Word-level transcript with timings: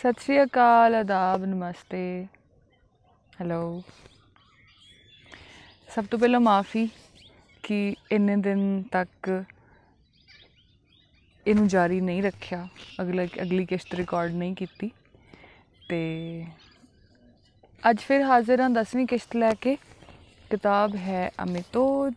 ਸਤਿ 0.00 0.22
ਸ਼੍ਰੀ 0.22 0.42
ਅਕਾਲ, 0.42 0.94
ਆਦਾਬ, 0.94 1.44
ਨਮਸਤੇ। 1.44 2.26
ਹੈਲੋ 3.40 3.82
ਸਭ 5.94 6.04
ਤੋਂ 6.04 6.18
ਪਹਿਲਾਂ 6.18 6.40
ਮਾਫੀ 6.40 6.88
ਕਿ 7.62 7.96
ਇੰਨੇ 8.12 8.36
ਦਿਨ 8.36 8.82
ਤੱਕ 8.82 9.44
ਇਹਨੂੰ 11.46 11.68
ਜਾਰੀ 11.68 12.00
ਨਹੀਂ 12.00 12.22
ਰੱਖਿਆ। 12.22 12.68
ਅਗਲਾ, 13.00 13.24
ਅਗਲੀ 13.42 13.66
ਕਿਸ਼ਤ 13.66 13.94
ਰਿਕਾਰਡ 13.94 14.32
ਨਹੀਂ 14.32 14.54
ਕੀਤੀ। 14.54 14.90
ਤੇ 15.88 16.44
ਅੱਜ 17.90 17.98
ਫਿਰ 17.98 18.22
ਹਾਜ਼ਰ 18.22 18.60
ਹਾਂ 18.60 18.70
10ਵੀਂ 18.70 19.06
ਕਿਸ਼ਤ 19.06 19.36
ਲੈ 19.36 19.54
ਕੇ। 19.54 19.76
ਕਿਤਾਬ 20.50 20.96
ਹੈ 20.96 21.30
ਅਮਿਤੋਜ 21.42 22.14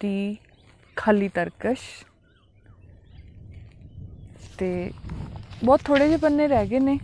ਦੀ 0.00 0.36
ਖਾਲੀ 0.96 1.28
ਤਰਕਸ਼। 1.28 2.04
ਤੇ 4.58 4.90
ਬਹੁਤ 5.64 5.80
ਥੋੜੇ 5.84 6.06
ਜਿਹੇ 6.06 6.18
ਪੰਨੇ 6.18 6.48
ਰਹਿ 6.48 6.66
ਗਏ 6.66 6.78
ਨੇ। 6.78 6.98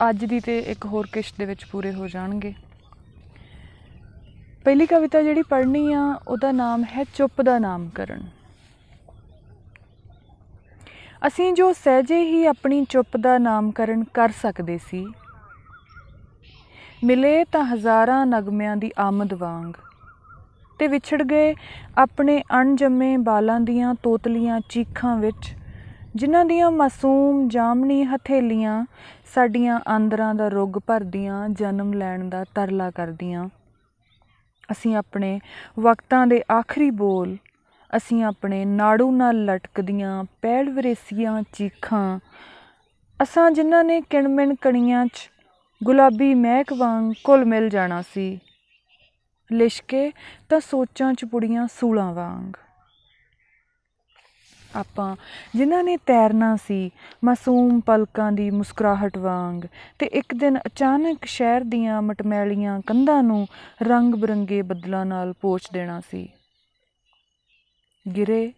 ਅੱਜ 0.00 0.24
ਦੀ 0.24 0.38
ਤੇ 0.40 0.58
ਇੱਕ 0.72 0.84
ਹੋਰ 0.86 1.06
ਕਿਸ਼ਤ 1.12 1.38
ਦੇ 1.38 1.44
ਵਿੱਚ 1.44 1.64
ਪੂਰੇ 1.64 1.92
ਹੋ 1.92 2.08
ਜਾਣਗੇ। 2.08 2.52
ਪਹਿਲੀ 4.64 4.86
ਕਵਿਤਾ 4.86 5.22
ਜਿਹੜੀ 5.22 5.42
ਪੜ੍ਹਨੀ 5.42 5.92
ਆ, 5.92 6.02
ਉਹਦਾ 6.28 6.50
ਨਾਮ 6.52 6.84
ਹੈ 6.84 7.04
ਚੁੱਪ 7.14 7.42
ਦਾ 7.42 7.58
ਨਾਮਕਰਨ। 7.58 8.22
ਅਸੀਂ 11.26 11.52
ਜੋ 11.52 11.72
ਸਹਿਜੇ 11.74 12.20
ਹੀ 12.24 12.44
ਆਪਣੀ 12.46 12.84
ਚੁੱਪ 12.84 13.16
ਦਾ 13.16 13.36
ਨਾਮਕਰਨ 13.38 14.04
ਕਰ 14.14 14.32
ਸਕਦੇ 14.42 14.78
ਸੀ, 14.86 15.04
ਮਿਲੇ 17.04 17.44
ਤਾਂ 17.44 17.64
ਹਜ਼ਾਰਾਂ 17.64 18.24
ਨਗਮਿਆਂ 18.26 18.76
ਦੀ 18.76 18.90
ਆਮਦ 18.98 19.34
ਵਾਂਗ, 19.34 19.72
ਤੇ 20.78 20.86
ਵਿਛੜ 20.86 21.22
ਗਏ 21.22 21.54
ਆਪਣੇ 21.98 22.42
ਅਣਜੰਮੇ 22.60 23.16
ਬਾਲਾਂ 23.16 23.60
ਦੀਆਂ 23.60 23.94
ਤੋਤਲੀਆਂ 23.94 24.60
ਚੀਖਾਂ 24.68 25.16
ਵਿੱਚ 25.16 25.54
ਜਿਨ੍ਹਾਂ 26.16 26.44
ਦੀਆਂ 26.44 26.70
ਮਾਸੂਮ 26.70 27.48
ਜਾਮਣੀ 27.48 28.04
ਹਥੇਲੀਆਂ 28.04 28.84
ਸਾਡੀਆਂ 29.34 29.80
ਆਂਦਰਾਂ 29.88 30.34
ਦਾ 30.34 30.48
ਰੁੱਗ 30.48 30.78
ਭਰਦੀਆਂ, 30.86 31.48
ਜਨਮ 31.48 31.92
ਲੈਣ 31.92 32.28
ਦਾ 32.28 32.44
ਤਰਲਾ 32.44 32.90
ਕਰਦੀਆਂ। 32.90 33.48
ਅਸੀਂ 34.72 34.96
ਆਪਣੇ 34.96 35.40
ਵਕਤਾਂ 35.78 36.26
ਦੇ 36.26 36.42
ਆਖਰੀ 36.52 36.90
ਬੋਲ, 36.90 37.36
ਅਸੀਂ 37.96 38.22
ਆਪਣੇ 38.24 38.64
ਨਾੜੂ 38.64 39.10
ਨਾਲ 39.10 39.44
ਲਟਕਦੀਆਂ 39.44 40.24
ਪੈੜ 40.42 40.68
ਵਰੇਸੀਆਂ 40.68 41.42
ਚੀਖਾਂ, 41.52 42.18
ਅਸਾਂ 43.22 43.50
ਜਿਨ੍ਹਾਂ 43.50 43.84
ਨੇ 43.84 44.00
ਕਿਣਮਿਣ 44.00 44.54
ਕਣੀਆਂ 44.54 45.06
'ਚ 45.06 45.30
ਗੁਲਾਬੀ 45.80 46.34
ਮਹਿਕ 46.34 46.72
ਵਾਂਗ 46.72 47.12
ਘੁਲ 47.28 47.44
ਮਿਲ 47.44 47.68
ਜਾਣਾ 47.68 48.02
ਸੀ। 48.14 48.38
ਲਿਸ਼ਕੇ 49.50 50.10
ਤਾਂ 50.48 50.60
ਸੋਚਾਂ 50.60 51.12
'ਚ 51.14 51.24
ਪੁੜੀਆਂ 51.24 51.66
ਸੂਲਾਂ 51.80 52.12
ਵਾਂਗ। 52.14 52.56
ਆਪਾਂ, 54.76 55.16
ਜਿਨ੍ਹਾਂ 55.56 55.84
ਨੇ 55.84 55.96
ਤੈਰਨਾ 55.96 56.56
ਸੀ, 56.56 56.90
ਮਾਸੂਮ 57.24 57.80
ਪਲਕਾਂ 57.80 58.32
ਦੀ 58.32 58.50
ਮੁਸਕਰਾਹਟ 58.50 59.18
ਵਾਂਗ, 59.18 59.60
ਤੇ 59.98 60.06
ਇੱਕ 60.06 60.34
ਦਿਨ 60.34 60.58
ਅਚਾਨਕ 60.58 61.24
ਸ਼ਹਿਰ 61.24 61.60
ਦੀਆਂ 61.60 62.02
ਮਟਮੈਲੀਆਂ 62.02 62.80
ਕੰਧਾਂ 62.86 63.22
ਨੂੰ 63.22 63.46
ਰੰਗ 63.82 64.14
ਬਰੰਗੇ 64.14 64.62
ਬੱਦਲਾਂ 64.62 65.06
ਨਾਲ 65.06 65.32
ਪੋਚ 65.32 65.68
ਦੇਣਾ 65.72 66.00
ਸੀ। 66.00 66.28
ਗਿਰੇ 68.16 68.52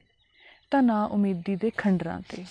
ਤਾਂ 0.71 0.83
ਨਾ 0.83 1.05
ਉਮੀਦੀ 1.05 1.57
ਦੇ 1.57 1.71
ਖੰਡਰਾਂ 1.71 2.21
ਤੇ। 2.29 2.45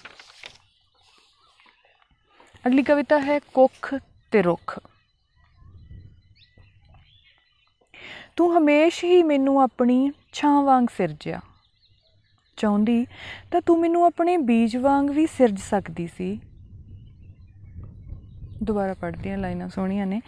ਅਗਲੀ 2.67 2.83
ਕਵਿਤਾ 2.83 3.19
ਹੈ 3.19 3.39
ਕੁੱਖ 3.39 3.95
ਤੇ 4.31 4.41
ਰੁੱਖ। 4.41 4.79
ਤੂੰ 8.35 8.57
ਹਮੇਸ਼ 8.57 9.05
ਹੀ 9.05 9.23
ਮੈਨੂੰ 9.23 9.61
ਆਪਣੀ 9.61 10.11
ਛਾਂ 10.33 10.63
ਵਾਂਗ 10.63 10.85
ਸਿਰਜਿਆ। 10.97 11.39
ਚਾਹੁੰਦੀ, 12.59 13.05
ਤਾਂ 13.51 13.61
ਤੂੰ 13.61 13.79
ਮੈਨੂੰ 13.79 14.05
ਆਪਣੇ 14.05 14.37
ਬੀਜ 14.37 14.77
ਵਾਂਗ 14.77 15.09
ਵੀ 15.09 15.25
ਸਿਰਜ 15.25 15.59
ਸਕਦੀ 15.59 16.07
ਸੀ। 16.17 16.39
ਦੁਬਾਰਾ 18.63 18.93
ਪੜ੍ਹਦੀ 18.93 19.29
ਹਾਂ 19.29 19.37
ਲਾਈਨਾਂ 19.37 19.69
ਸੋਹਣੀਆਂ 19.69 20.05
ਨੇ। 20.07 20.21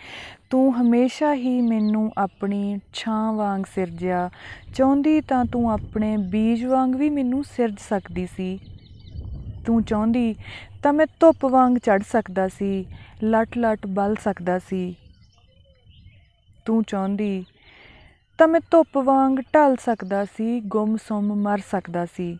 ਤੂੰ 0.49 0.81
ਹਮੇਸ਼ਾ 0.81 1.33
ਹੀ 1.33 1.61
ਮੈਨੂੰ 1.61 2.11
ਆਪਣੀ 2.17 2.79
ਛਾਂ 2.93 3.33
ਵਾਂਗ 3.33 3.63
ਸਿਰਜਿਆ। 3.75 4.29
ਚਾਹੁੰਦੀ 4.73 5.21
ਤਾਂ 5.21 5.45
ਤੂੰ 5.45 5.71
ਆਪਣੇ 5.71 6.15
ਬੀਜ 6.17 6.65
ਵਾਂਗ 6.65 6.95
ਵੀ 6.95 7.09
ਮੈਨੂੰ 7.09 7.43
ਸਿਰਜ 7.43 7.77
ਸਕਦੀ 7.89 8.25
ਸੀ। 8.25 8.59
ਤੂੰ 9.65 9.83
ਚਾਹੁੰਦੀ 9.83 10.35
ਤਾਂ 10.83 10.93
ਮੈਂ 10.93 11.07
ਧੁੱਪ 11.19 11.45
ਵਾਂਗ 11.45 11.77
ਚੜ 11.77 12.01
ਸਕਦਾ 12.11 12.47
ਸੀ 12.47 12.85
ਲਟ 13.23 13.57
ਲਟ 13.57 13.87
ਬਲ 13.87 14.15
ਸਕਦਾ 14.23 14.59
ਸੀ। 14.59 14.95
ਤੂੰ 16.65 16.83
ਚਾਹੁੰਦੀ 16.83 17.45
ਤਾਂ 18.41 18.47
ਮੈਂ 18.47 18.61
ਧੁੱਪ 18.71 18.97
ਵਾਂਗ 18.97 19.39
ਢਲ 19.55 19.75
ਸਕਦਾ 19.75 20.25
ਸੀ 20.25 20.59
ਗੁੰਮ-ਸੁੰਮ 20.59 21.35
ਮਰ 21.35 21.59
ਸਕਦਾ 21.71 22.05
ਸੀ। 22.05 22.37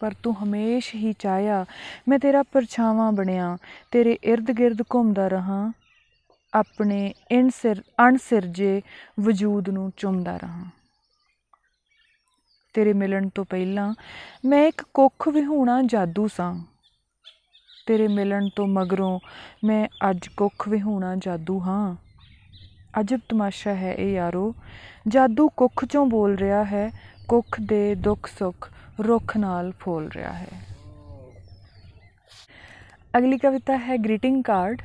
ਪਰ 0.00 0.14
ਤੂੰ 0.22 0.44
ਹਮੇਸ਼ 0.44 0.94
ਹੀ 0.94 1.12
ਚਾਹਿਆ, 1.12 1.66
ਮੈਂ 2.08 2.18
ਤੇਰਾ 2.18 2.42
ਪਰਛਾਵਾਂ 2.42 3.12
ਬਣਿਆ, 3.12 3.58
ਤੇਰੇ 3.90 4.18
ird-gird 4.32 4.84
ਘੁੰਮਦਾ 4.94 5.28
ਰਹਾ, 5.28 5.72
ਆਪਣੇ 6.54 7.14
ਇਨ 7.30 7.50
ਸਿਰ 7.50 7.82
ਅਣਸਿਰਜੇ 8.08 8.82
ਵਜੂਦ 9.20 9.70
ਨੂੰ 9.70 9.92
ਚੁੰਮਦਾ 9.96 10.36
ਰਹਾ। 10.36 10.64
ਤੇਰੇ 12.74 12.92
ਮਿਲਣ 12.92 13.28
ਤੋਂ 13.28 13.44
ਪਹਿਲਾਂ 13.44 13.94
ਮੈਂ 14.44 14.66
ਇੱਕ 14.66 14.82
ਕੁੱਖ 14.94 15.28
ਵਿਹੂਣਾ 15.28 15.82
ਜਾਦੂ 15.82 16.28
ਸਾਂ। 16.28 16.60
ਤੇਰੇ 17.86 18.08
ਮਿਲਣ 18.08 18.48
ਤੋਂ 18.56 18.66
ਮਗਰੋਂ 18.66 19.20
ਮੈਂ 19.64 19.88
ਅੱਜ 20.10 20.28
ਕੁੱਖ 20.28 20.68
ਵਿਹੂਣਾ 20.68 21.16
ਜਾਦੂ 21.16 21.60
ਹਾਂ। 21.60 22.03
ਅਜਬ 23.00 23.20
ਤਮਾਸ਼ਾ 23.28 23.74
ਹੈ 23.74 23.94
ਇਹ 23.94 24.12
ਯਾਰੋ। 24.12 24.54
ਜਾਦੂ 25.08 25.48
ਕੁੱਖ 25.48 25.84
ਚੋਂ 25.84 26.06
ਬੋਲ 26.06 26.34
ਰਿਹਾ 26.34 26.64
ਹੈ, 26.64 26.90
ਕੁੱਖ 27.28 27.60
ਦੇ 27.60 27.94
ਦੁੱਖ 27.94 28.30
ਸੁੱਖ 28.38 28.70
ਰੁੱਖ 29.00 29.36
ਨਾਲ 29.36 29.72
ਫੋਲ 29.80 30.08
ਰਿਹਾ 30.08 30.32
ਹੈ। 30.32 30.48
ਅਗਲੀ 33.18 33.38
ਕਵਿਤਾ 33.38 33.76
ਹੈ 33.76 33.96
ਗ੍ਰੀਟਿੰਗ 33.96 34.44
ਕਾਰਡ। 34.44 34.82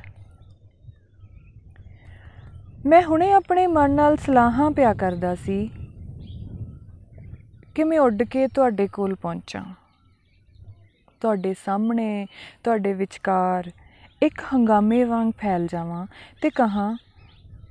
ਮੈਂ 2.86 3.02
ਹੁਣੇ 3.02 3.32
ਆਪਣੇ 3.32 3.66
ਮਨ 3.66 3.90
ਨਾਲ 3.90 4.16
ਸਲਾਹਾਂ 4.16 4.70
ਪਿਆ 4.70 4.94
ਕਰਦਾ 4.94 5.34
ਸੀ 5.34 5.70
ਕਿ 7.74 7.84
ਮੈਂ 7.84 7.98
ਉੱਡ 8.00 8.22
ਕੇ 8.22 8.46
ਤੁਹਾਡੇ 8.46 8.88
ਕੋਲ 8.88 9.14
ਪਹੁੰਚਾਂ। 9.14 9.64
ਤੁਹਾਡੇ 11.20 11.54
ਸਾਹਮਣੇ, 11.64 12.26
ਤੁਹਾਡੇ 12.64 12.92
ਵਿਚਕਾਰ 12.92 13.70
ਇੱਕ 14.22 14.40
ਹੰਗਾਮੇ 14.54 15.04
ਵਾਂਗ 15.04 15.32
ਫੈਲ 15.38 15.66
ਜਾਵਾਂ 15.66 16.06
ਤੇ 16.42 16.50
ਕਹਾਂ 16.50 16.96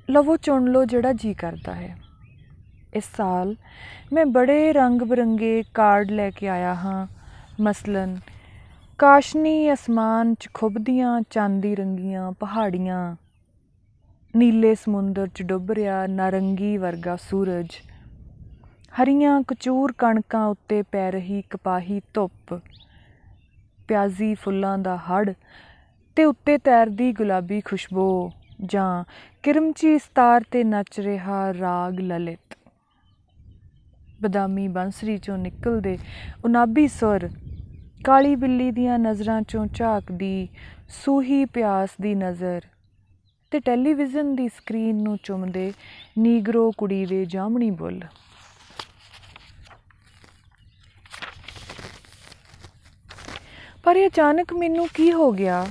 ਲਵੋ 0.09 0.37
ਚੁਣ 0.37 0.65
ਲਓ 0.65 0.85
ਜਿਹੜਾ 0.85 1.13
ਜੀ 1.13 1.33
ਕਰਦਾ 1.33 1.75
ਹੈ। 1.75 1.97
ਇਸ 2.93 3.03
ਸਾਲ 3.17 3.55
ਮੈਂ 4.13 4.25
ਬੜੇ 4.25 4.73
ਰੰਗ 4.73 5.01
ਬਰੰਗੇ 5.01 5.63
ਕਾਰਡ 5.73 6.11
ਲੈ 6.11 6.29
ਕੇ 6.29 6.47
ਆਇਆ 6.47 6.73
ਹਾਂ। 6.73 7.07
ਮਸਲਨ, 7.61 8.19
ਕਾਸ਼ਨੀ 8.97 9.73
ਅਸਮਾਨ 9.73 10.33
'ਚ 10.33 10.49
ਖੁੱਬਦੀਆਂ 10.53 11.21
ਚਾਂਦੀ 11.29 11.75
ਰੰਗੀਆਂ 11.75 12.31
ਪਹਾੜੀਆਂ। 12.31 13.15
ਨੀਲੇ 14.35 14.75
ਸਮੁੰਦਰ 14.75 15.27
'ਚ 15.27 15.43
ਡੁੱਬ 15.43 15.71
ਰਿਹਾ 15.71 16.07
ਨਾਰੰਗੀ 16.07 16.77
ਵਰਗਾ 16.77 17.15
ਸੂਰਜ। 17.15 17.69
ਹਰੀਆਂ 19.01 19.41
ਕਚੂਰ 19.47 19.93
ਕਣਕਾਂ 19.97 20.45
ਉੱਤੇ 20.45 20.81
ਪੈ 20.81 21.11
ਰਹੀ 21.11 21.43
ਕਪਾਹੀ 21.49 22.01
ਧੁੱਪ। 22.13 22.61
ਪਿਆਜ਼ੀ 23.87 24.35
ਫੁੱਲਾਂ 24.35 24.77
ਦਾ 24.77 24.97
ਹੜ 24.97 25.33
ਤੇ 26.15 26.25
ਉੱਤੇ 26.25 26.57
ਤੈਰਦੀ 26.57 27.11
ਗੁਲਾਬੀ 27.11 27.61
ਖੁਸ਼ਬੂ। 27.61 28.31
ਜਾਂ 28.59 29.03
ਕਿਰਮਚੀ 29.43 29.97
ਸਤਾਰ 29.97 30.43
ਤੇ 30.51 30.63
ਨੱਚ 30.63 30.99
ਰਿਹਾ 30.99 31.53
ਰਾਗ 31.53 31.99
ਲਲਿਤ। 31.99 32.57
ਬਦਾਮੀ 34.21 34.67
ਬੰਸਰੀ 34.67 35.17
ਚੋਂ 35.17 35.37
ਨਿਕਲਦੇ 35.37 35.97
ਉਨਾਬੀ 36.45 36.87
ਸੁਰ 36.87 37.29
ਕਾਲੀ 38.05 38.35
ਬਿੱਲੀ 38.35 38.71
ਦੀਆਂ 38.71 38.99
ਨਜ਼ਰਾਂ 38.99 39.41
ਚੋਂ 39.41 39.65
ਝਾਕਦੀ 39.67 40.47
ਸੂਹੀ 40.89 41.45
ਪਿਆਸ 41.45 41.89
ਦੀ 42.01 42.15
ਨਜ਼ਰ 42.15 42.61
ਤੇ 43.51 43.59
ਟੈਲੀਵਿਜ਼ਨ 43.59 44.35
ਦੀ 44.35 44.47
ਸਕਰੀਨ 44.47 44.95
ਨੂੰ 44.95 45.17
ਚੁੰਮਦੇ 45.23 45.71
ਨੀਗਰੋ 46.17 46.71
ਕੁੜੀ 46.77 47.05
ਦੇ 47.05 47.25
ਜਾਮਣੀ 47.25 47.71
ਬੁੱਲ। 47.71 47.99
ਪਰ 53.83 53.95
ਅਚਾਨਕ 54.07 54.53
ਮੈਨੂੰ 54.53 54.87
ਕੀ 54.93 55.11
ਹੋ 55.13 55.31
ਗਿਆ? 55.31 55.65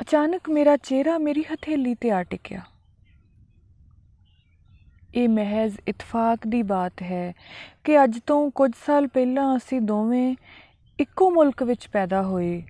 ਅਚਾਨਕ 0.00 0.48
ਮੇਰਾ 0.50 0.76
ਚਿਹਰਾ 0.76 1.18
ਮੇਰੀ 1.18 1.44
ਹਥੇਲੀ 1.54 1.94
ਤੇ 1.94 2.10
ਆ 2.10 2.22
ਟਿਕਿਆ। 2.22 2.60
ਇਹ 5.14 5.28
ਮਹਿਜ਼ 5.28 5.76
ਇਤਫਾਕ 5.88 6.46
ਦੀ 6.46 6.62
ਬਾਤ 6.62 7.02
ਹੈ 7.02 7.34
ਕਿ 7.84 8.04
ਅੱਜ 8.04 8.20
ਤੋਂ 8.26 8.50
ਕੁਝ 8.50 8.70
ਸਾਲ 8.86 9.06
ਪਹਿਲਾਂ 9.06 9.56
ਅਸੀਂ 9.56 9.80
ਦੋਵੇਂ 9.80 10.36
ਇੱਕੋ 11.00 11.30
ਮੁਲਕ 11.30 11.62
ਵਿੱਚ 11.62 11.88
ਪੈਦਾ 11.88 12.22
ਹੋਏ। 12.22 12.62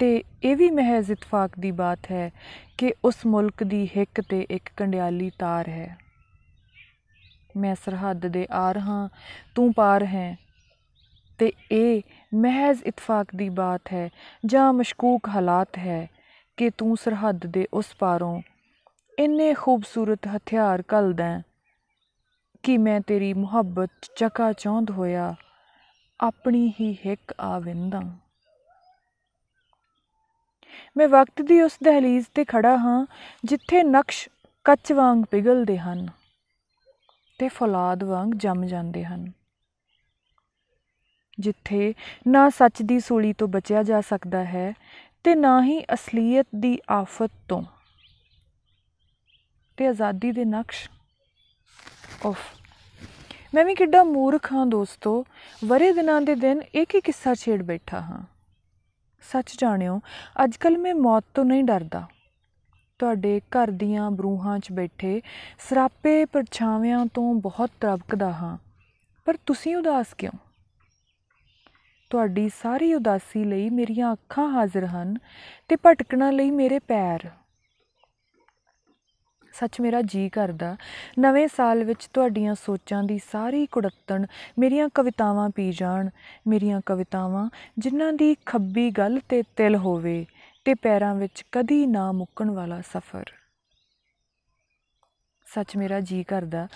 ਤੇ 0.00 0.24
ਇਹ 0.42 0.56
ਵੀ 0.56 0.70
ਮਹਿਜ਼ 0.70 1.10
ਇਤਫਾਕ 1.10 1.58
ਦੀ 1.58 1.70
ਬਾਤ 1.70 1.98
ਹੈ 2.10 2.30
ਕਿ 2.78 2.92
ਉਸ 3.04 3.14
ਮੁਲਕ 3.26 3.64
ਦੀ 3.64 3.88
ਹਿੱਕ 3.96 4.20
ਤੇ 4.20 4.46
ਇੱਕ 4.50 4.70
ਕੰਡਿਆਲੀ 4.76 5.30
ਤਾਰ 5.38 5.68
ਹੈ। 5.68 5.98
ਮੈਂ 7.56 7.74
ਸਰਹੱਦ 7.74 8.26
ਦੇ 8.26 8.46
ਆਰ 8.50 8.78
ਹਾਂ 8.78 9.08
ਤੂੰ 9.54 9.72
ਪਾਰ 9.74 10.04
ਹੈ। 10.04 10.38
ਤੇ 11.38 11.52
ਇਹ 11.72 12.02
ਮਹਿਜ਼ 12.32 12.82
ਇਤਫਾਕ 12.84 13.34
ਦੀ 13.36 13.48
ਬਾਤ 13.48 13.92
ਹੈ 13.92 14.08
ਜਾਂ 14.46 14.72
ਮਸ਼ਕੂਕ 14.72 15.28
ਹਾਲਾਤ 15.28 15.78
ਹੈ 15.78 16.08
ਕਿ 16.56 16.70
ਤੂੰ 16.70 16.96
ਸਰਹੱਦ 16.96 17.46
ਦੇ 17.46 17.66
ਉਸ 17.72 17.94
ਪਾਰੋਂ 17.98 18.40
ਇੰਨੇ 19.18 19.52
ਖੂਬਸੂਰਤ 19.54 20.26
ਹਥਿਆਰ 20.26 20.82
ਘਲਦਾ 20.94 21.40
ਕਿ 22.62 22.76
ਮੈਂ 22.78 23.00
ਤੇਰੀ 23.00 23.32
ਮੁਹੱਬਤ 23.34 23.90
ਚਕਾ 24.16 24.52
ਚੌਂਦ 24.52 24.90
ਹੋਇਆ, 24.90 25.34
ਆਪਣੀ 26.20 26.72
ਹੀ 26.80 26.92
ਹਿੱਕ 27.06 27.34
ਆ 27.40 27.58
ਵਿੰਦਾ 27.58 28.00
ਮੈਂ 30.96 31.08
ਵਕਤ 31.08 31.42
ਦੀ 31.42 31.60
ਉਸ 31.60 31.78
ਦਹਲੀਜ਼ 31.84 32.26
ਤੇ 32.34 32.44
ਖੜਾ 32.44 32.76
ਹਾਂ 32.76 33.04
ਜਿੱਥੇ 33.44 33.82
ਨਕਸ਼ 33.82 34.28
ਕੱਚ 34.64 34.92
ਵਾਂਗ 34.92 35.24
ਪਿਘਲਦੇ 35.30 35.78
ਹਨ 35.78 36.06
ਤੇ 37.38 37.48
ਫੌਲਾਦ 37.48 38.04
ਵਾਂਗ 38.04 38.34
ਜੰਮ 38.34 38.64
ਜਾਂਦੇ 38.64 39.04
ਹਨ। 39.04 39.32
ਜਿੱਥੇ 41.40 41.94
ਨਾ 42.28 42.48
ਸੱਚ 42.48 42.82
ਦੀ 42.82 43.00
ਸੂਲੀ 43.00 43.32
ਤੋਂ 43.32 43.48
ਬਚਿਆ 43.48 43.82
ਜਾ 43.82 44.00
ਸਕਦਾ 44.00 44.44
ਹੈ 44.44 44.72
ਤੇ 45.24 45.34
ਨਾ 45.34 45.62
ਹੀ 45.62 45.80
ਅਸਲੀਅਤ 45.94 46.46
ਦੀ 46.56 46.78
ਆਫਤ 46.90 47.30
ਤੋਂ। 47.48 47.62
ਤੇ 49.76 49.86
ਆਜ਼ਾਦੀ 49.86 50.32
ਦੇ 50.32 50.44
ਨਕਸ਼ 50.44 50.88
ਉਫ। 52.26 52.38
ਮੈਂ 53.54 53.64
ਵੀ 53.64 53.74
ਕਿੱਡਾ 53.74 54.04
ਮੂਰਖ 54.04 54.52
ਹਾਂ 54.52 54.66
ਦੋਸਤੋ। 54.66 55.24
ਵਰੇ 55.64 55.92
ਦਿਨਾਂ 55.92 56.20
ਦੇ 56.20 56.34
ਦਿਨ 56.34 56.62
ਇੱਕ 56.74 56.94
ਹੀ 56.94 57.00
ਕਿੱਸਾ 57.00 57.34
ਛੇੜ 57.34 57.62
ਬੈਠਾ 57.62 58.00
ਹਾਂ। 58.00 58.22
ਸੱਚ 59.22 59.56
ਜਾਣਿਓ 59.58 60.00
ਅੱਜ 60.44 60.56
ਕੱਲ 60.56 60.78
ਮੈਂ 60.78 60.94
ਮੌਤ 60.94 61.24
ਤੋਂ 61.34 61.44
ਨਹੀਂ 61.44 61.64
ਡਰਦਾ। 61.64 62.06
ਤੁਹਾਡੇ 62.98 63.40
ਘਰ 63.40 63.70
ਦੀਆਂ 63.70 64.10
ਬਰੂਹਾਂ 64.10 64.58
'ਚ 64.58 64.72
ਬੈਠੇ 64.72 65.20
ਸਰਾਪੇ 65.58 66.24
ਪਰਛਾਵਿਆਂ 66.24 67.06
ਤੋਂ 67.06 67.34
ਬਹੁਤ 67.34 67.70
ਤੜਪਕਦਾ 67.80 68.32
ਹਾਂ। 68.32 68.58
ਪਰ 69.24 69.36
ਤੁਸੀਂ 69.46 69.76
ਉਦਾਸ 69.76 70.14
ਕਿਉਂ? 70.14 70.49
ਤੁਹਾਡੀ 72.10 72.48
ਸਾਰੀ 72.48 72.94
ਉਦਾਸੀ 72.94 73.44
ਲਈ 73.44 73.68
ਮੇਰੀਆਂ 73.70 74.12
ਅੱਖਾਂ 74.12 74.48
ਹਾਜ਼ਰ 74.50 74.84
ਹਨ 74.84 75.16
ਤੇ 75.68 75.76
ਭਟਕਣਾ 75.76 76.30
ਲਈ 76.30 76.50
ਮੇਰੇ 76.50 76.78
ਪੈਰ। 76.78 77.28
ਸੱਚ 79.52 79.80
ਮੇਰਾ 79.80 80.00
ਜੀ 80.02 80.28
ਕਰਦਾ, 80.28 80.76
ਨਵੇਂ 81.18 81.46
ਸਾਲ 81.48 81.84
ਵਿੱਚ 81.84 82.06
ਤੁਹਾਡੀਆਂ 82.06 82.54
ਸੋਚਾਂ 82.54 83.02
ਦੀ 83.02 83.18
ਸਾਰੀ 83.32 83.66
ਕੁੜੱਤਣ 83.66 84.26
ਮੇਰੀਆਂ 84.58 84.88
ਕਵਿਤਾਵਾਂ 84.94 85.48
ਪੀ 85.50 85.70
ਜਾਣ, 85.72 86.08
ਮੇਰੀਆਂ 86.46 86.80
ਕਵਿਤਾਵਾਂ 86.86 87.48
ਜਿਨ੍ਹਾਂ 87.78 88.12
ਦੀ 88.12 88.36
ਖੱਬੀ 88.46 88.90
ਗੱਲ 88.90 89.20
ਤੇ 89.28 89.42
ਤਿਲ 89.56 89.76
ਹੋਵੇ 89.76 90.26
ਤੇ 90.64 90.74
ਪੈਰਾਂ 90.74 91.14
ਵਿੱਚ 91.14 91.44
ਕਦੀ 91.52 91.86
ਨਾ 91.86 92.10
ਮੁੱਕਣ 92.12 92.50
ਵਾਲਾ 92.50 92.80
ਸਫ਼ਰ। 92.80 93.24
ਸੱਚ 95.46 95.76
ਮੇਰਾ 95.76 96.00
ਜੀ 96.00 96.24
ਕਰਦਾ, 96.24 96.66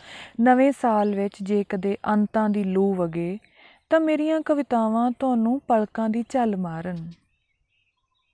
ਨਵੇਂ 0.41 0.73
ਸਾਲ 0.81 1.15
ਵਿੱਚ 1.15 1.43
ਜੇ 1.43 1.65
ਕਦੇ 1.69 1.97
ਅੰਤਾਂ 2.13 2.49
ਦੀ 2.49 2.65
ਲੂ 2.65 2.95
ਵਗੇ 2.95 3.39
ਤਾਂ 3.95 4.01
ਮੇਰੀਆਂ 4.01 4.41
ਕਵਿਤਾਵਾਂ 4.41 5.11
ਤੁਹਾਨੂੰ 5.11 5.61
ਪਲਕਾਂ 5.69 6.09
ਦੀ 6.09 6.25
ਝੱਲ 6.29 6.57
ਮਾਰਨ। 6.57 7.11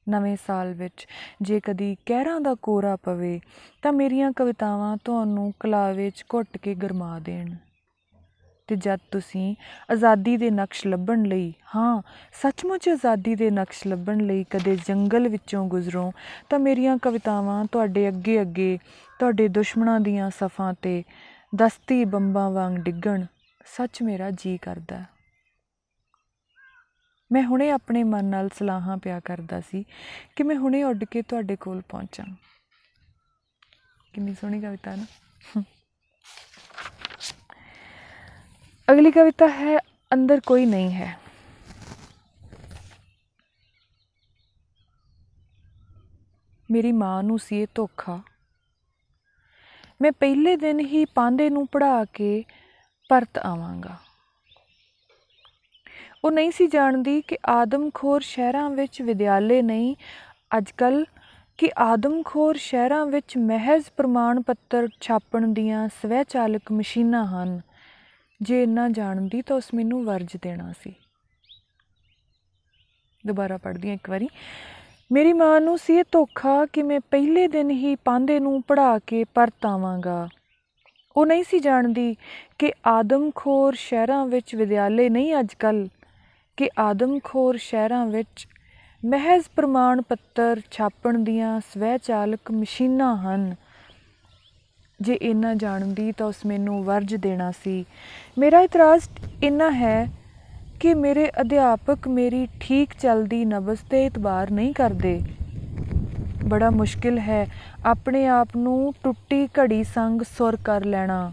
ਨਵੇਂ 0.09 0.37
ਸਾਲ 0.47 0.75
ਵਿੱਚ 0.75 1.09
ਜੇ 1.43 1.61
ਕਦੀ 1.61 1.97
ਕਹਿਰਾਂ 2.07 2.41
ਦਾ 2.41 2.55
ਕੋਰਾ 2.55 2.97
ਪਵੇ, 2.97 3.41
ਤਾਂ 3.83 3.93
ਮੇਰੀਆਂ 3.93 4.33
ਕਵਿਤਾਵਾਂ 4.33 4.97
ਤੁਹਾਨੂੰ 5.05 5.53
ਕਲਾਵੇ 5.61 6.11
'ਚ 6.11 6.25
ਘੁੱਟ 6.35 6.57
ਕੇ 6.57 6.75
ਗਰਮਾ 6.75 7.19
ਦੇਣ। 7.19 7.55
ਤੇ 8.67 8.77
ਜਦ 8.77 8.99
ਤੁਸੀਂ 9.11 9.57
ਆਜ਼ਾਦੀ 9.91 10.37
ਦੇ 10.37 10.51
ਨਕਸ਼ 10.51 10.87
ਲੱਭਣ 10.87 11.23
ਲਈ, 11.23 11.55
ਹਾਂ, 11.77 12.03
ਸੱਚਮੁੱਚ 12.43 12.89
ਆਜ਼ਾਦੀ 12.89 13.35
ਦੇ 13.35 13.51
ਨਕਸ਼ 13.51 13.87
ਲੱਭਣ 13.87 14.21
ਲਈ 14.21 14.45
ਕਦੇ 14.45 14.79
ਜੰਗਲ 14.87 15.29
ਵਿੱਚੋਂ 15.29 15.69
ਗੁਜ਼ਰੋ, 15.69 16.13
ਤਾਂ 16.51 16.59
ਮੇਰੀਆਂ 16.59 16.99
ਕਵਿਤਾਵਾਂ 16.99 17.65
ਤੁਹਾਡੇ 17.73 18.09
ਅੱਗੇ 18.09 18.41
ਅੱਗੇ 18.41 18.79
ਤੁਹਾਡੇ 19.19 19.49
ਦੁਸ਼ਮਣਾਂ 19.49 20.01
ਦੀਆਂ 20.01 20.31
ਸਫਾਂ 20.31 20.75
ਤੇ 20.83 21.05
ਦਸਤੀ 21.57 22.05
ਬੰਬਾਂ 22.05 22.51
ਵਾਂਗ 22.51 22.77
ਡਿੱਗਣ, 22.77 23.25
ਸੱਚ 23.77 24.03
ਮੇਰਾ 24.03 24.31
ਜੀ 24.31 24.59
ਕਰਦਾ। 24.59 25.05
ਮੈਂ 27.33 27.43
ਹੁਣੇ 27.43 27.71
ਆਪਣੇ 27.71 28.05
ਮਨ 28.05 28.25
ਨਾਲ 28.25 28.49
ਸਲਾਹਾਂ 28.49 28.99
ਪਿਆ 28.99 29.21
ਕਰਦਾ 29.21 29.61
ਸੀ 29.61 29.85
ਕਿ 30.37 30.43
ਮੈਂ 30.43 30.57
ਹੁਣੇ 30.57 30.83
ਉੱਡ 30.83 31.05
ਕੇ 31.05 31.23
ਤੁਹਾਡੇ 31.23 31.57
ਕੋਲ 31.57 31.83
ਪਹੁੰਚਾਂ। 31.89 32.25
ਕਿੰਨੀ 34.13 34.35
ਸੋਹਣੀ 34.35 34.61
ਕਵਿਤਾ 34.61 34.97
ਨਾ। 34.97 35.07
ਅਗਲੀ 38.93 39.11
ਕਵਿਤਾ 39.11 39.49
ਹੈ, 39.49 39.79
ਅੰਦਰ 40.13 40.41
ਕੋਈ 40.41 40.67
ਨਹੀਂ 40.67 40.93
ਹੈ। 40.93 41.19
ਮੇਰੀ 46.71 46.93
ਮਾਂ 46.93 47.23
ਨੂੰ 47.23 47.39
ਸੀ 47.39 47.63
ਇਹ 47.63 47.67
ਧੋਖਾ। 47.75 48.23
ਮੈਂ 50.03 50.13
ਪਹਿਲੇ 50.13 50.57
ਦਿਨ 50.57 50.81
ਹੀ 50.81 51.05
ਪਾਂਦੇ 51.05 51.51
ਨੂੰ 51.51 51.67
ਪੜਾ 51.67 52.05
ਕੇ 52.05 52.45
ਪਰਤ 53.09 53.39
ਆਵਾਂਗਾ। 53.39 53.99
ਉਹ 56.25 56.31
ਨਹੀਂ 56.31 56.51
ਸੀ 56.51 56.67
ਜਾਣਦੀ 56.67 57.23
ਕਿ 57.23 57.37
ਆਦਮਖੋਰ 57.47 58.21
ਸ਼ਹਿਰਾਂ 58.21 58.71
ਵਿੱਚ 58.71 59.03
ਵਿਦਿਆਲੇ 59.03 59.63
ਨਹੀਂ 59.63 59.97
ਅੱਜਕੱਲ 60.59 61.05
ਕਿ 61.59 61.71
ਆਦਮਖੋਰ 61.79 62.57
ਸ਼ਹਿਰਾਂ 62.57 63.07
ਵਿੱਚ 63.07 63.37
ਮਹਿਜ਼ 63.37 63.85
ਪ੍ਰਮਾਣ 63.97 64.43
ਪੱਤਰ 64.43 64.89
ਛਾਪਣ 65.01 65.49
ਦੀਆਂ 65.49 65.89
ਸਵੈ 65.89 66.23
ਚਾਲਕ 66.23 66.73
ਮਸ਼ੀਨਾਂ 66.73 67.27
ਹਨ। 67.27 67.61
ਜੇ 68.43 68.63
ਇੰਨਾ 68.63 68.89
ਜਾਣਦੀ 68.89 69.43
ਤਾਂ 69.43 69.57
ਉਸ 69.57 69.75
ਮੈਨੂੰ 69.75 70.05
ਵਰਜ 70.05 70.37
ਦੇਣਾ 70.43 70.73
ਸੀ। 70.83 70.95
ਦੁਬਾਰਾ 73.27 73.57
ਪੜ੍ਹਦੀ 73.57 73.93
ਇੱਕ 73.93 74.11
ਵਾਰੀ। 74.11 74.29
ਮੇਰੀ 75.13 75.33
ਮਾਂ 75.33 75.61
ਨੂੰ 75.61 75.79
ਸੀ 75.79 75.97
ਇਹ 75.97 76.05
ਧੋਖਾ 76.13 76.67
ਕਿ 76.67 76.83
ਮੈਂ 76.83 77.01
ਪਹਿਲੇ 77.11 77.49
ਦਿਨ 77.49 77.71
ਹੀ 77.71 77.97
ਪਾਂਦੇ 77.97 78.41
ਨੂੰ 78.41 78.63
ਪੜਾ 78.63 78.99
ਕੇ 78.99 79.25
ਪਰਤਾਵਾਂਗਾ 79.25 80.29
ਉਹ 81.17 81.27
ਨਹੀਂ 81.27 81.45
ਸੀ 81.45 81.59
ਜਾਣਦੀ 81.59 82.17
ਕਿ 82.59 82.73
ਆਦਮਖੋਰ 82.87 83.75
ਸ਼ਹਿਰਾਂ 83.75 84.27
ਵਿੱਚ 84.27 84.55
ਵਿਦਿਆਲੇ 84.55 85.09
ਨਹੀਂ 85.09 85.37
ਅੱਜਕੱਲ 85.41 85.89
ਕਿ 86.61 86.71
ਆਦਮਖੋਰ 86.79 87.57
ਸ਼ਹਿਰਾਂ 87.57 88.07
ਵਿੱਚ 88.07 88.49
ਮਹਿਜ਼ 89.05 89.45
ਪ੍ਰਮਾਣ 89.57 90.03
ਪੱਤਰ 90.03 90.61
ਛਾਪਣ 90.71 91.19
ਦੀਆਂ 91.19 91.61
ਸਵੈ 91.61 91.99
ਚਾਲਕ 91.99 92.51
ਮਸ਼ੀਨਾਂ 92.51 93.17
ਹਨ। 93.17 93.55
ਜੇ 95.01 95.15
ਇੰਨਾ 95.15 95.55
ਜਾਣਦੀ 95.55 96.13
ਤਾਂ 96.13 96.27
ਉਸ 96.27 96.47
ਮੈਨੂੰ 96.47 96.85
ਵਰਜ 96.85 97.15
ਦੇਣਾ 97.15 97.51
ਸੀ। 97.51 97.85
ਮੇਰਾ 98.39 98.61
ਇਤਰਾਜ਼ 98.61 99.05
ਇੰਨਾ 99.43 99.71
ਹੈ 99.71 100.09
ਕਿ 100.81 100.95
ਮੇਰੇ 100.95 101.31
ਅਧਿਆਪਕ 101.41 102.09
ਮੇਰੀ 102.09 102.49
ਠੀਕ 102.61 102.91
ਚੱਲਦੀ 103.01 103.45
ਨਬਜ਼ 103.45 103.81
ਤੇ 103.91 104.07
ਇਤਬਾਰ 104.07 104.51
ਨਹੀਂ 104.51 104.75
ਕਰਦੇ। 104.75 105.21
ਬੜਾ 106.45 106.71
ਮੁਸ਼ਕਿਲ 106.71 107.19
ਹੈ 107.19 107.47
ਆਪਣੇ 107.85 108.27
ਆਪ 108.27 108.49
ਨੂੰ 108.57 108.95
ਟੁੱਟੀ 109.03 109.47
ਘੜੀ 109.47 109.85
ਸੰਗ 109.85 110.23
ਸੁਰ 110.39 110.57
ਕਰ 110.65 110.85
ਲੈਣਾ। 110.85 111.33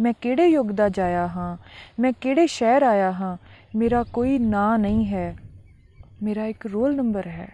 ਮੈਂ 0.00 0.12
ਕਿਹੜੇ 0.20 0.46
ਯੁੱਗ 0.46 0.66
ਦਾ 0.66 0.88
ਜਾਇਆ 0.88 1.28
ਹਾਂ? 1.28 1.56
ਮੈਂ 2.00 2.12
ਕਿਹੜੇ 2.20 2.46
ਸ਼ਹਿਰ 2.46 2.82
ਆਇਆ 2.82 3.12
ਹਾਂ? 3.12 3.36
ਮੇਰਾ 3.76 4.02
ਕੋਈ 4.02 4.38
ਨਾਂ 4.38 4.78
ਨਹੀਂ 4.78 5.06
ਹੈ। 5.06 5.36
ਮੇਰਾ 6.22 6.44
ਇੱਕ 6.44 6.66
ਰੋਲ 6.66 6.96
ਨੰਬਰ 6.96 7.26
ਹੈ। 7.26 7.48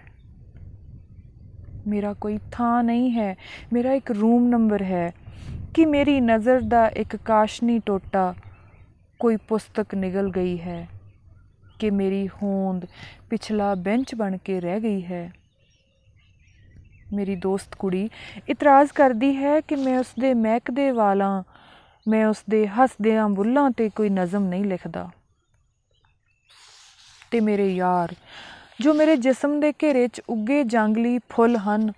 ਮੇਰਾ 1.87 2.13
ਕੋਈ 2.13 2.39
ਥਾਂ 2.53 2.85
ਨਹੀਂ 2.85 3.11
ਹੈ। 3.11 3.37
ਮੇਰਾ 3.73 3.93
ਇੱਕ 3.93 4.11
ਰੂਮ 4.11 4.49
ਨੰਬਰ 4.49 4.83
ਹੈ। 4.83 5.13
ਕਿ 5.75 5.87
ਮੇਰੀ 5.87 6.21
ਨਜ਼ਰ 6.21 6.61
ਦਾ 6.61 6.89
ਇੱਕ 6.89 7.17
ਕਾਸ਼ਨੀ 7.17 7.79
ਟੋਟਾ 7.79 8.35
ਕੋਈ 9.19 9.37
ਪੁਸਤਕ 9.37 9.95
ਨਿਗਲ 9.95 10.31
ਗਈ 10.31 10.61
ਹੈ? 10.61 10.89
ਕਿ 11.79 11.91
ਮੇਰੀ 11.91 12.29
ਹੋਂਦ 12.29 12.87
ਪਿਛਲਾ 13.31 13.75
ਬੈਂਚ 13.75 14.15
ਬਣ 14.15 14.37
ਕੇ 14.37 14.61
ਰਹਿ 14.61 14.81
ਗਈ 14.81 15.05
ਹੈ? 15.05 15.33
ਮੇਰੀ 17.13 17.37
ਦੋਸਤ 17.37 17.75
ਕੁੜੀ 17.75 18.11
ਇਤਰਾਜ਼ 18.49 18.93
ਕਰਦੀ 18.93 19.37
ਹੈ 19.37 19.61
ਕਿ 19.61 19.77
ਮੈਂ 19.77 19.99
ਉਸ 19.99 20.07
ਦੇ 20.21 20.35
ਮਹਿਕਦੇ 20.35 20.91
ਵਾਲਾਂ 20.91 21.43
ਮੈਂ 22.09 22.27
ਉਸ 22.27 22.45
ਦੇ 22.51 22.69
ਹੱਸਦਿਆਂ 22.69 23.29
ਬੁੱਲਾਂ 23.29 23.71
ਤੇ 23.71 23.91
ਕੋਈ 23.91 24.09
ਨਜ਼ਮ 24.09 24.45
ਨਹੀਂ 24.45 24.65
ਲਿਖਦਾ। 24.65 25.11
ਤੇ 27.31 27.41
ਮੇਰੇ 27.41 27.75
ਯਾਰ, 27.75 28.15
ਜੋ 28.81 28.95
ਮੇਰੇ 28.95 29.17
ਜਿਸਮ 29.17 29.61
ਦੇ 29.61 29.73
ਘੇਰੇ 29.73 30.09
'ਚ 30.09 30.21
ਉੱਗੇ 30.29 30.65
ਜੰਗਲੀ 30.65 31.19
ਫੁੱਲ 31.19 31.57
ਹਨ, 31.57 31.93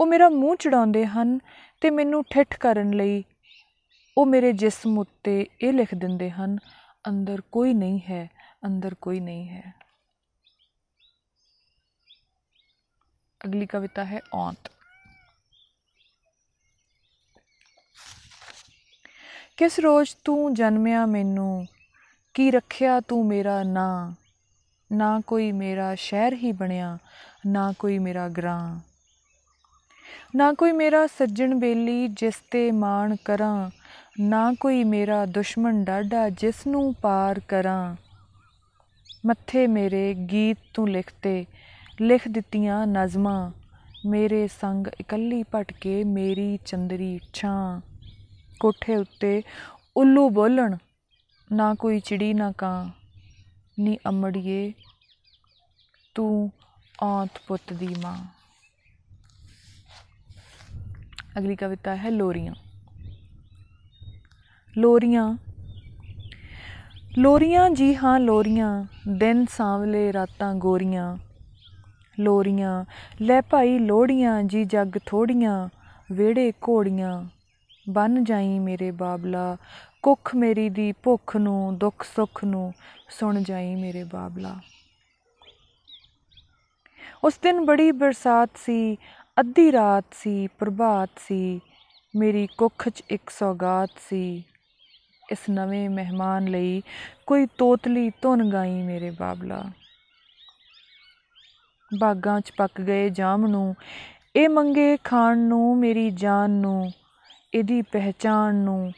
ਉਹ 0.00 0.06
ਮੇਰਾ 0.06 0.28
ਮੂੰਹ 0.28 0.56
ਚੜਾਉਂਦੇ 0.56 1.06
ਹਨ 1.06 1.38
ਤੇ 1.80 1.90
ਮੈਨੂੰ 1.90 2.24
ਠਿੱਠ 2.30 2.58
ਕਰਨ 2.58 2.90
ਲਈ 2.90 3.24
ਉਹ 4.18 4.26
ਮੇਰੇ 4.26 4.52
ਜਿਸਮ 4.52 4.98
ਉੱਤੇ 4.98 5.46
ਇਹ 5.62 5.72
ਲਿਖ 5.72 5.94
ਦਿੰਦੇ 5.94 6.30
ਹਨ, 6.30 6.58
ਅੰਦਰ 7.08 7.40
ਕੋਈ 7.52 7.74
ਨਹੀਂ 7.74 8.00
ਹੈ, 8.10 8.30
ਅੰਦਰ 8.66 8.94
ਕੋਈ 8.94 9.20
ਨਹੀਂ 9.20 9.48
ਹੈ। 9.48 9.74
ਅਗਲੀ 13.44 13.66
ਕਵਿਤਾ 13.66 14.04
ਹੈ 14.04 14.20
ਔਂਤ। 14.34 14.73
ਕਿਸ 19.56 19.78
ਰੋਜ਼ 19.80 20.08
ਤੂੰ 20.24 20.54
ਜਨਮਿਆ 20.54 21.06
ਮੈਨੂੰ? 21.06 21.66
ਕੀ 22.34 22.50
ਰੱਖਿਆ 22.50 23.00
ਤੂੰ 23.00 23.26
ਮੇਰਾ 23.26 23.62
ਨਾਂ? 23.62 24.14
ਨਾ 24.92 25.20
ਕੋਈ 25.26 25.52
ਮੇਰਾ 25.52 25.94
ਸ਼ਹਿਰ 25.94 26.34
ਹੀ 26.34 26.52
ਬਣਿਆ, 26.52 26.98
ਨਾ 27.46 27.72
ਕੋਈ 27.78 27.98
ਮੇਰਾ 27.98 28.28
ਗ੍ਰਾਂ 28.28 28.80
ਨਾ 30.36 30.52
ਕੋਈ 30.52 30.72
ਮੇਰਾ 30.72 31.06
ਸੱਜਣ 31.06 31.54
ਬੇਲੀ 31.54 32.08
ਜਿਸ 32.08 32.34
ਤੇ 32.50 32.70
ਮਾਣ 32.70 33.16
ਕਰਾਂ, 33.24 33.70
ਨਾ 34.20 34.52
ਕੋਈ 34.60 34.84
ਮੇਰਾ 34.84 35.26
ਦੁਸ਼ਮਣ 35.26 35.84
ਡਾਢਾ 35.84 36.28
ਜਿਸ 36.28 36.66
ਨੂੰ 36.66 36.94
ਪਾਰ 36.94 37.40
ਕਰਾਂ। 37.40 37.96
ਮੱਥੇ 39.26 39.66
ਮੇਰੇ 39.66 40.14
ਗੀਤ 40.14 40.56
ਤੂੰ 40.74 40.88
ਲਿਖਤੇ, 40.88 41.46
ਲਿਖ 42.00 42.28
ਦਿੱਤੀਆਂ 42.28 42.86
ਨਜ਼ਮਾਂ, 42.86 43.50
ਮੇਰੇ 44.06 44.48
ਸੰਗ 44.60 44.86
ਇਕੱਲੀ 45.00 45.42
ਭਟਕੇ 45.54 46.04
ਮੇਰੀ 46.04 46.58
ਚੰਦਰੀ 46.66 47.20
ਛਾਂ। 47.32 47.80
ਕੋਠੇ 48.60 48.96
ਉੱਤੇ 48.96 49.42
ਉੱਲੂ 49.96 50.28
ਬੋਲਣ, 50.30 50.76
ਨਾ 51.52 51.74
ਕੋਈ 51.74 52.00
ਚਿੜੀ, 52.00 52.34
ਨਾ 52.34 52.52
ਕਾਂ, 52.52 52.90
ਨੀ 53.78 53.98
ਅਮੜੀਏ, 54.08 54.72
ਤੂੰ 56.14 56.52
ਔਂਤ 57.02 57.30
ਪੁੱਤ 57.46 57.72
ਦੀ 57.72 57.94
ਮਾਂ। 58.02 58.18
ਅਗਲੀ 61.38 61.56
ਕਵਿਤਾ 61.56 61.96
ਹੈ 61.96 62.10
ਲੋਰੀਆਂ। 62.10 62.54
ਲੋਰੀਆਂ। 64.78 65.36
ਲੋਰੀਆਂ 67.18 67.70
ਜੀ 67.70 67.94
ਹਾਂ, 67.94 68.20
ਲੋਰੀਆਂ, 68.20 68.84
ਦਿਨ 69.08 69.46
ਸਾਂਵਲੇ 69.46 70.12
ਰਾਤਾਂ 70.12 70.54
ਗੋਰੀਆਂ। 70.54 71.16
ਲੋਰੀਆਂ, 72.20 72.84
ਲੈ 73.22 73.40
ਭਾਈ 73.40 73.78
ਲੋੜੀਆਂ 73.78 74.42
ਜੀ 74.42 74.64
ਜੱਗ 74.64 74.98
ਥੋੜੀਆਂ 75.06 75.68
ਵੇੜੇ 76.12 76.52
ਘੋੜੀਆਂ। 76.52 77.24
ਬਨ 77.88 78.24
ਜਾਈ 78.24 78.58
ਮੇਰੇ 78.58 78.90
ਬਾਬਲਾ, 78.90 79.56
ਕੁੱਖ 80.02 80.34
ਮੇਰੀ 80.34 80.68
ਦੀ 80.68 80.92
ਭੁੱਖ 80.92 81.36
ਨੂੰ, 81.36 81.78
ਦੁੱਖ 81.78 82.02
ਸੁੱਖ 82.02 82.44
ਨੂੰ 82.44 82.72
ਸੁਣ 83.10 83.42
ਜਾਈ 83.42 83.74
ਮੇਰੇ 83.74 84.04
ਬਾਬਲਾ। 84.04 84.60
ਉਸ 87.24 87.38
ਦਿਨ 87.42 87.64
ਬੜੀ 87.64 87.92
ਬਰਸਾਤ 87.92 88.50
ਸੀ, 88.56 88.96
ਅੱਧੀ 89.40 89.72
ਰਾਤ 89.72 90.04
ਸੀ, 90.12 90.46
ਪ੍ਰਭਾਤ 90.46 91.10
ਸੀ, 91.18 91.60
ਮੇਰੀ 92.16 92.48
ਕੁੱਖ 92.58 92.88
'ਚ 92.88 93.02
ਇੱਕ 93.10 93.30
ਸੌਗਾਤ 93.30 93.90
ਸੀ। 94.08 94.44
ਇਸ 95.32 95.38
ਨਵੇਂ 95.50 95.90
ਮਹਿਮਾਨ 95.90 96.44
ਲਈ 96.44 96.82
ਕੋਈ 97.26 97.46
ਤੋਤਲੀ 97.46 98.12
ਧੁਨ 98.22 98.52
ਗਾਈ 98.52 98.82
ਮੇਰੇ 98.82 99.10
ਬਾਬਲਾ। 99.10 99.64
ਬਾਗਾਂ 101.98 102.40
'ਚ 102.40 102.52
ਪੱਕ 102.56 102.80
ਗਏ 102.80 103.10
ਜਾਮ 103.10 103.46
ਨੂੰ, 103.46 103.74
ਇਹ 104.36 104.48
ਮੰਗੇ 104.48 104.96
ਖਾਣ 105.04 105.38
ਨੂੰ, 105.38 105.76
ਮੇਰੀ 105.76 106.10
ਜਾਨ 106.10 106.50
ਨੂੰ 106.50 106.90
ਇਹਦੀ 107.54 107.82
ਪਹਿਚਾਨ 107.82 108.54
ਨੂੰ 108.54 108.92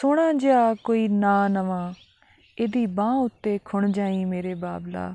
ਸੋਹਣਾ 0.00 0.32
ਜਿਹਾ 0.32 0.74
ਕੋਈ 0.74 1.08
ਨਾ 1.08 1.48
ਨਵਾਂ, 1.48 1.92
ਇਹਦੀ 2.58 2.86
ਬਾਹ 2.86 3.14
ਉੱਤੇ 3.14 3.58
ਖੁਣ 3.64 3.92
ਜਾਈ 3.92 4.24
ਮੇਰੇ 4.24 4.54
ਬਾਬਲਾ। 4.54 5.14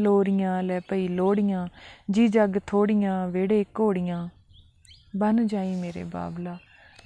ਲੋਰੀਆਂ 0.00 0.62
ਲੈ 0.62 0.80
ਪਈ 0.80 1.08
ਲੋੜੀਆਂ 1.08 1.68
ਜੀ 2.10 2.28
ਜੱਗ 2.28 2.58
ਥੋੜੀਆਂ 2.66 3.28
ਵੇੜੇ 3.28 3.64
ਘੋੜੀਆਂ। 3.80 4.28
ਬਨ 5.16 5.46
ਜਾਈ 5.46 5.74
ਮੇਰੇ 5.74 6.04
ਬਾਬਲਾ 6.04 6.56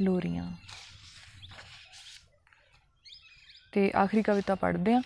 ਲੋਰੀਆਂ। 0.01 0.53
ਤੇ 3.73 3.93
ਆਖਰੀ 3.97 4.23
ਕਵਿਤਾ 4.23 4.55
ਪੜ੍ਹਦੇ 4.55 4.95
ਆ। 4.95 5.01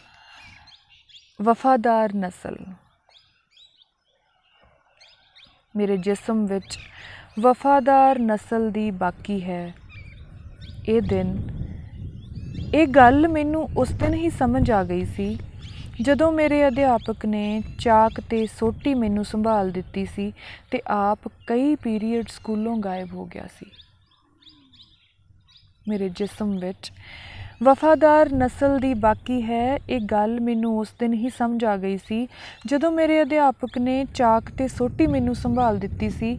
ਵਫਾਦਾਰ 1.43 2.15
ਨਸਲ। 2.15 2.57
ਮੇਰੇ 5.77 5.97
ਜਿਸਮ 5.97 6.47
ਵਿੱਚ 6.47 6.79
ਵਫਾਦਾਰ 7.41 8.19
ਨਸਲ 8.19 8.71
ਦੀ 8.71 8.91
ਬਾਕੀ 8.91 9.45
ਹੈ। 9.45 9.75
ਇਹ 10.89 11.01
ਦਿਨ। 11.03 11.37
ਇਹ 12.75 12.87
ਗੱਲ 12.87 13.29
ਮੈਨੂੰ 13.29 13.69
ਉਸ 13.77 13.91
ਦਿਨ 13.91 14.15
ਹੀ 14.15 14.31
ਸਮਝ 14.31 14.71
ਆ 14.71 14.83
ਗਈ 14.85 15.05
ਸੀ, 15.05 15.37
ਜਦੋਂ 16.01 16.31
ਮੇਰੇ 16.33 16.67
ਅਧਿਆਪਕ 16.69 17.27
ਨੇ 17.27 17.63
ਚਾਕ 17.79 18.21
ਤੇ 18.21 18.47
ਸੋਟੀ 18.47 18.95
ਮੈਨੂੰ 18.95 19.25
ਸੰਭਾਲ 19.25 19.71
ਦਿੱਤੀ 19.71 20.05
ਸੀ 20.05 20.33
ਤੇ 20.71 20.81
ਆਪ 20.87 21.29
ਕਈ 21.47 21.75
ਪੀਰੀਅਡ 21.75 22.29
ਸਕੂਲੋਂ 22.29 22.77
ਗਾਇਬ 22.77 23.15
ਹੋ 23.15 23.27
ਗਿਆ 23.27 23.47
ਸੀ। 23.59 23.71
ਮੇਰੇ 25.89 26.09
ਜਿਸਮ 26.09 26.59
ਵਿੱਚ 26.59 26.93
ਵਫਾਦਾਰ 27.63 28.33
ਨਸਲ 28.33 28.79
ਦੀ 28.79 28.95
ਬਾਕੀ 28.95 29.43
ਹੈ, 29.43 29.77
ਇਹ 29.91 30.01
ਗੱਲ 30.01 30.41
ਮੈਨੂੰ 30.41 30.79
ਉਸ 30.79 30.89
ਦਿਨ 31.01 31.13
ਹੀ 31.13 31.29
ਸਮਝ 31.29 31.65
ਆ 31.65 31.77
ਗਈ 31.77 31.97
ਸੀ, 31.97 32.27
ਜਦੋਂ 32.67 32.93
ਮੇਰੇ 32.93 33.23
ਅਧਿਆਪਕ 33.23 33.79
ਨੇ 33.79 34.05
ਚਾਕ 34.15 34.51
ਤੇ 34.51 34.69
ਸੋਟੀ 34.69 35.07
ਮੈਨੂੰ 35.07 35.35
ਸੰਭਾਲ 35.35 35.79
ਦਿੱਤੀ 35.79 36.11
ਸੀ 36.11 36.39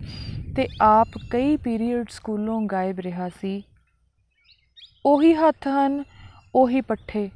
ਤੇ 0.55 0.67
ਆਪ 0.81 1.07
ਕਈ 1.31 1.55
ਪੀਰੀਅਡ 1.57 2.09
ਸਕੂਲੋਂ 2.09 2.61
ਗਾਇਬ 2.61 2.99
ਰਿਹਾ 2.99 3.29
ਸੀ। 3.41 3.61
ਉਹੀ 5.05 5.33
ਹੱਥ 5.33 5.67
ਹਨ, 5.67 6.03
ਉਹੀ 6.55 6.81
ਪੱਠੇ। 6.81 7.29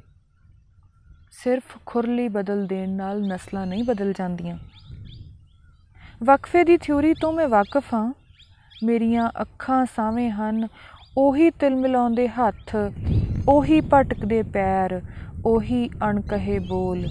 ਸਿਰਫ 1.32 1.62
ਖੁਰਲੀ 1.86 2.28
ਬਦਲ 2.28 2.66
ਦੇਣ 2.66 2.90
ਨਾਲ 2.90 3.20
ਨਸਲਾਂ 3.22 3.66
ਨਹੀਂ 3.66 3.84
ਬਦਲ 3.84 4.12
ਜਾਂਦੀਆਂ। 4.12 4.58
ਵਕਫੇ 6.24 6.64
ਦੀ 6.64 6.76
ਥਿਊਰੀ 6.76 7.14
ਤੋਂ 7.14 7.32
ਮੈਂ 7.32 7.48
ਵਾਕਿਫ 7.48 7.94
ਹਾਂ। 7.94 8.14
ਮੇਰੀਆਂ 8.84 9.30
ਅੱਖਾਂ 9.42 9.86
ਸਾਵੇਂ 9.96 10.30
ਹਨ, 10.30 10.68
ਉਹੀ 11.18 11.50
ਤਿਲ 11.50 11.76
ਮਿਲਾਉਂਦੇ 11.76 12.28
ਹੱਥ, 12.28 12.76
ਉਹੀ 13.48 13.80
ਭਟਕਦੇ 13.80 14.42
ਪੈਰ, 14.42 15.00
ਉਹੀ 15.46 15.90
ਅਣਕਹੇ 16.10 16.58
ਬੋਲ, 16.58 17.06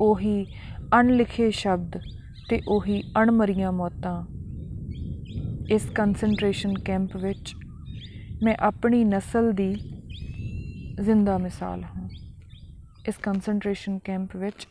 ਉਹੀ 0.00 0.46
ਅਣਲਿਖੇ 0.94 1.50
ਸ਼ਬਦ 1.50 2.00
ਤੇ 2.48 2.62
ਉਹੀ 2.68 3.02
ਅਣਮਰੀਆਂ 3.22 3.72
ਮੌਤਾਂ। 3.72 4.24
ਇਸ 5.70 5.90
ਕਨਸੈਂਟਰੇਸ਼ਨ 5.90 6.78
ਕੈਂਪ 6.78 7.16
ਵਿੱਚ 7.16 7.54
ਮੈਂ 8.42 8.54
ਆਪਣੀ 8.60 9.04
ਨਸਲ 9.04 9.52
ਦੀ 9.52 9.74
ਜ਼ਿੰਦਾ 11.00 11.38
ਮਿਸਾਲ 11.38 11.84
ਹਾਂ। 11.84 12.08
ਇਸ 13.08 13.14
ਕਨਸੈਂਟਰੇਸ਼ਨ 13.22 13.98
ਕੈਂਪ 13.98 14.36
ਵਿੱਚ 14.36 14.66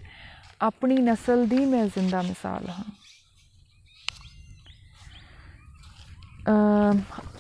ਆਪਣੀ 0.62 0.98
ਨਸਲ 0.98 1.46
ਦੀ 1.48 1.66
ਮੈਂ 1.66 1.86
ਜ਼ਿੰਦਾ 1.86 2.22
ਮਿਸਾਲ 2.22 2.70
ਹਾਂ। 2.70 2.84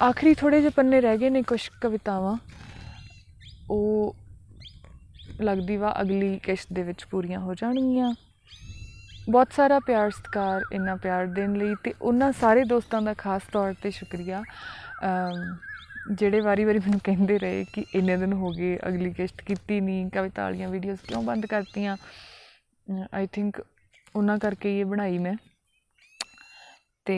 ਆਖਰੀ 0.03 0.34
ਥੋੜੇ 0.34 0.60
ਜਿਹੇ 0.60 0.72
ਪੰਨੇ 0.75 1.01
ਰਹਿ 1.01 1.18
ਗਏ 1.18 1.30
ਨੇ 1.30 1.42
ਕੁਝ 1.42 1.62
ਕਵਿਤਾਵਾਂ। 1.82 2.38
ਉਹ 3.70 4.15
ਲੱਗਦੀ 5.42 5.77
ਵਾ 5.77 5.96
ਅਗਲੀ 6.01 6.38
ਕਿਸ਼ਤ 6.39 6.74
ਦੇ 6.74 6.84
ਵਿੱਚ 6.84 7.06
ਪੂਰੀਆਂ 7.06 7.39
ਹੋ 7.39 7.53
ਜਾਣਗੀਆਂ। 7.53 8.13
ਬਹੁਤ 9.30 9.53
ਸਾਰਾ 9.53 9.80
ਪਿਆਰ, 9.80 10.10
ਸਤਿਕਾਰ, 10.12 10.62
ਇੰਨਾ 10.74 10.96
ਪਿਆਰ 10.96 11.25
ਦੇਣ 11.25 11.53
ਲਈ 11.53 11.75
ਤੇ 11.84 11.94
ਉਹਨਾਂ 12.01 12.32
ਸਾਰੇ 12.32 12.63
ਦੋਸਤਾਂ 12.63 13.01
ਦਾ 13.01 13.13
ਖਾਸ 13.13 13.42
ਤੌਰ 13.53 13.74
ਤੇ 13.74 13.92
ਸ਼ੁਕਰੀਆ। 13.92 14.44
ਜਿਹੜੇ 16.12 16.39
ਵਾਰੀ-ਵਾਰੀ 16.39 16.79
ਮੈਨੂੰ 16.79 17.00
ਕਹਿੰਦੇ 17.03 17.38
ਰਹੇ 17.39 17.65
ਕਿ 17.74 17.86
ਇੰਨੇ 17.95 18.15
ਦਿਨ 18.17 18.33
ਹੋ 18.33 18.50
ਗਏ, 18.51 18.77
ਅਗਲੀ 18.88 19.13
ਕਿਸ਼ਤ 19.13 19.41
ਕੀਤੀ 19.41 19.79
ਨਹੀਂ 19.81 20.10
ਕਵਿਤਾ 20.10 20.43
ਵਾਲੀਆਂ 20.43 20.69
ਵੀਡੀਓਜ਼ 20.69 21.01
ਕਿਉਂ 21.01 21.22
ਬੰਦ 21.24 21.45
ਕਰਤੀਆਂ? 21.45 21.95
ਆਈ 23.13 23.27
ਥਿੰਕ 23.27 23.62
ਉਹਨਾਂ 24.15 24.38
ਕਰਕੇ 24.38 24.79
ਇਹ 24.79 24.86
ਬਣਾਈ 24.86 25.17
ਮੈਂ। 25.17 25.36
ਤੇ 27.05 27.17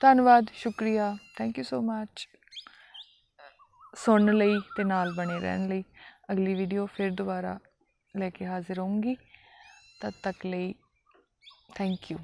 ਧੰਨਵਾਦ, 0.00 0.46
ਸ਼ੁਕਰੀਆ। 0.54 1.16
ਥੈਂਕ 1.36 1.58
ਯੂ 1.58 1.64
ਸੋ 1.64 1.80
ਮੱਚ 1.82 2.26
ਸੁਣਨ 3.96 4.36
ਲਈ 4.36 4.58
ਤੇ 4.76 4.84
ਨਾਲ 4.84 5.12
ਬਣੇ 5.14 5.38
ਰਹਿਣ 5.40 5.68
ਲਈ। 5.68 5.84
ਅਗਲੀ 6.32 6.54
ਵੀਡੀਓ 6.54 6.86
ਫਿਰ 6.86 7.10
ਦੁਬਾਰਾ 7.10 7.58
ਲੈ 8.14 8.30
ਕੇ 8.30 8.46
ਹਾਜ਼ਰ 8.46 8.78
ਹੋਵਾਂਗੀ 8.78 9.14
ਤਦ 10.00 10.12
ਤੱਕ 10.22 10.46
ਲਈ 10.46 10.74
ਥੈਂਕ 11.74 12.10
ਯੂ 12.12 12.18